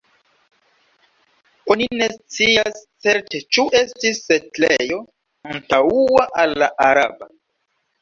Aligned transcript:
Oni 1.75 1.87
ne 1.99 2.07
scias 2.15 2.81
certe 3.05 3.43
ĉu 3.59 3.67
estis 3.83 4.25
setlejo 4.33 5.01
antaŭa 5.55 6.29
al 6.45 6.61
la 6.67 6.75
araba. 6.93 7.35